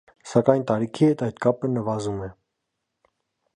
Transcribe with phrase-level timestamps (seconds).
[0.29, 2.33] Սակայն տարիքի հետ այդ կապը նվազում է։